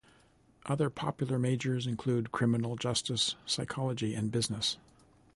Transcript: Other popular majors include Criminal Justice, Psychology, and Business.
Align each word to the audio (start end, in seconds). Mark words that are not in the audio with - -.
Other 0.65 0.89
popular 0.89 1.37
majors 1.37 1.85
include 1.85 2.31
Criminal 2.31 2.75
Justice, 2.75 3.35
Psychology, 3.45 4.15
and 4.15 4.31
Business. 4.31 4.77